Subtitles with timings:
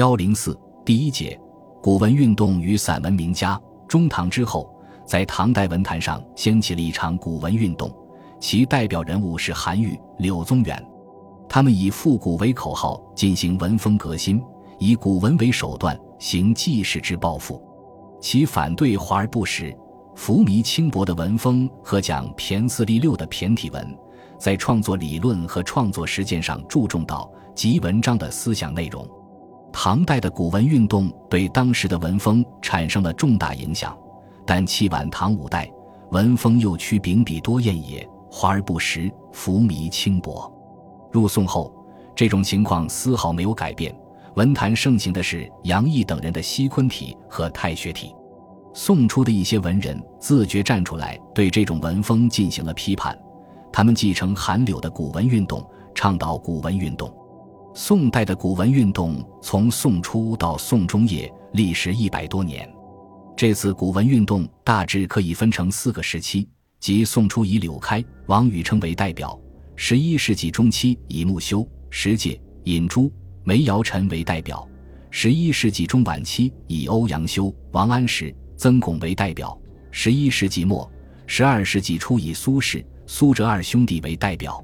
[0.00, 1.38] 幺零四第一节，
[1.82, 3.60] 古文运动与散文名家。
[3.86, 7.94] 中唐之后，在唐代文坛上掀起了一场古文运动，
[8.40, 10.82] 其代表人物是韩愈、柳宗元。
[11.46, 14.42] 他们以复古为口号，进行文风革新，
[14.78, 17.62] 以古文为手段，行济世之抱负。
[18.22, 19.76] 其反对华而不实、
[20.14, 23.86] 浮靡轻薄的文风和讲骈四俪六的骈体文，
[24.38, 29.06] 在创作理论和创作实践上注重到及文章的思想内容。
[29.72, 33.96] 唐代的古文运动对当时的文风产生了重大影响，
[34.44, 35.70] 但其晚唐五代
[36.10, 40.52] 文风又趋秉笔多艳也，华而不实，浮靡轻薄。
[41.12, 41.72] 入宋后，
[42.14, 43.94] 这种情况丝毫没有改变。
[44.34, 48.14] 文坛盛行的是杨毅等人的西昆体和太学体。
[48.72, 53.16] 宋初的一些文人自觉站出来，对这种文风进行了批判。
[53.72, 55.64] 他们继承韩柳的古文运动，
[55.94, 57.12] 倡导古文运动。
[57.72, 62.68] 宋代的古文运动从宋初到宋中叶，历时一百多年。
[63.36, 66.48] 这次古文运动大致可以分成四个时期，
[66.80, 69.38] 即宋初以柳开、王禹偁为代表。
[69.76, 73.10] 十一世纪中期以穆修、石介、尹洙、
[73.44, 74.68] 梅尧臣为代表；
[75.10, 79.56] 十一世纪中晚期以欧阳修、王安石、曾巩为代表；
[79.92, 80.90] 十一世纪末、
[81.24, 84.62] 十二世纪初以苏轼、苏辙二兄弟为代表。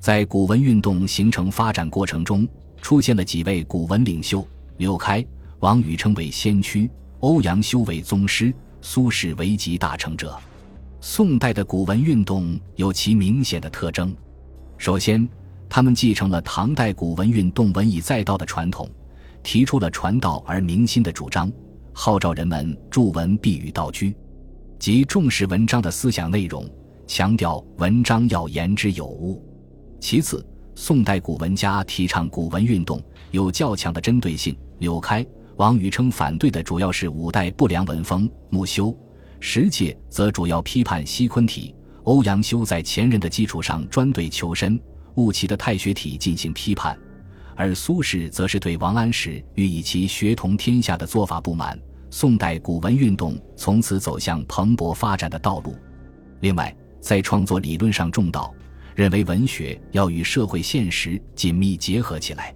[0.00, 2.46] 在古文运动形成发展过程中，
[2.80, 4.46] 出现了几位古文领袖：
[4.76, 5.24] 柳开、
[5.58, 6.88] 王禹称为先驱，
[7.20, 10.38] 欧阳修为宗师，苏轼为集大成者。
[11.00, 14.14] 宋代的古文运动有其明显的特征。
[14.76, 15.28] 首先，
[15.68, 18.88] 他们继承了唐代古文运动文以载道的传统，
[19.42, 21.50] 提出了传道而明心的主张，
[21.92, 24.14] 号召人们著文必与道居，
[24.78, 26.68] 即重视文章的思想内容，
[27.06, 29.44] 强调文章要言之有物。
[30.00, 34.56] 其次，宋代古文家提倡古文运动有较强的针对性。
[34.78, 38.96] 柳开、王禹偁反对的主要是五代不良文风，穆修、
[39.40, 41.74] 石介则主要批判西昆体。
[42.04, 44.80] 欧阳修在前人的基础上专对求深
[45.16, 46.96] 悟其的太学体进行批判，
[47.56, 51.78] 而苏轼则是对王安石欲以其学同天下的做法不满。
[52.08, 55.76] 宋代古文运动从此走向蓬勃发展的道路。
[56.40, 58.54] 另外，在创作理论上重道，
[58.98, 62.52] 认为文学要与社会现实紧密结合起来。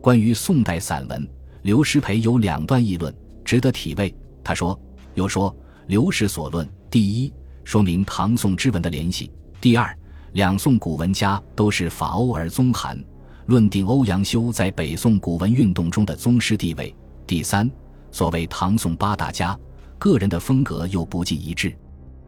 [0.00, 1.24] 关于宋代散文，
[1.62, 3.14] 刘师培有两段议论
[3.44, 4.12] 值得体味。
[4.42, 4.76] 他说
[5.14, 7.32] ：“又说刘氏所论，第一。”
[7.62, 9.30] 说明唐宋之文的联系。
[9.60, 9.96] 第二，
[10.32, 13.00] 两宋古文家都是法欧而宗韩，
[13.46, 16.92] 论定欧阳修在北宋古文运动中的宗师地位。
[17.28, 17.70] 第三，
[18.10, 19.56] 所谓唐宋八大家，
[20.00, 21.72] 个人的风格又不尽一致。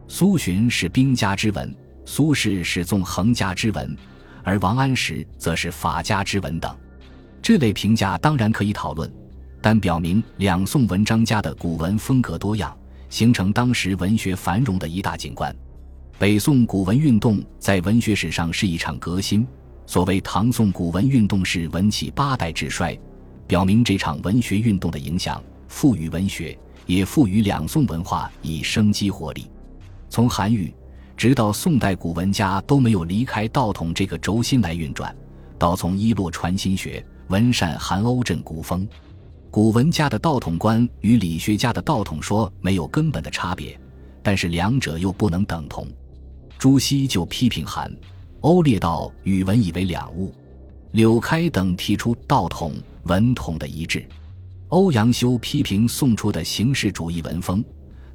[0.07, 1.75] 苏洵是兵家之文，
[2.11, 3.95] 苏轼是纵横家之文，
[4.43, 6.75] 而王安石则是法家之文等。
[7.39, 9.07] 这类评价当然可以讨论，
[9.61, 12.75] 但表明两宋文章家的古文风格多样。
[13.09, 15.55] 形成当时文学繁荣的一大景观。
[16.17, 19.45] 北宋古文运动在文学史上是一场革新。
[19.85, 22.99] 所谓唐宋古文运动是文起八代之衰，
[23.45, 29.47] 表明这场文学运动的影响赋予文学，也赋予两宋文化以生机活力。
[30.09, 30.73] 从韩愈
[31.19, 35.13] 直到宋代古文家都没有离开道统这个轴心来运转。
[35.57, 38.87] 道从一落传心学，文善韩欧镇古风。
[39.51, 43.77] 古文家的道统观与理学家的道统说没有根本的差别，
[44.23, 45.85] 但是两者又不能等同。
[46.57, 47.93] 朱熹就批评韩、
[48.39, 50.33] 欧列道与文以为两物，
[50.91, 52.71] 柳开等提出道统、
[53.03, 54.07] 文统的一致。
[54.69, 57.61] 欧阳修批评宋初的形式主义文风，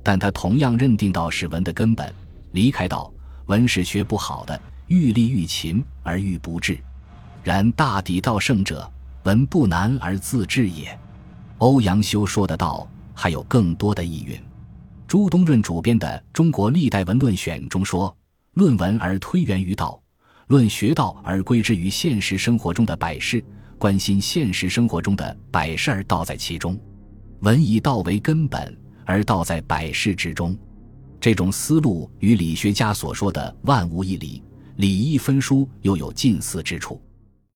[0.02, 2.10] 但他同样认定道是文的根本。
[2.54, 3.12] 离开道，
[3.46, 6.78] 文是学不好的，欲立欲勤而欲不治。
[7.42, 8.88] 然大抵道圣者，
[9.24, 10.96] 文不难而自治也。
[11.58, 14.40] 欧阳修说的道还有更多的意蕴。
[15.08, 18.16] 朱东润主编的《中国历代文论选》中说
[18.54, 20.00] ：“论文而推源于道，
[20.46, 23.44] 论学道而归之于现实生活中的百事，
[23.78, 26.78] 关心现实生活中的百事而道在其中。
[27.40, 30.56] 文以道为根本，而道在百事之中。”
[31.24, 34.42] 这种思路与理学家所说的“万物一理，
[34.76, 37.00] 理一分殊”又有近似之处。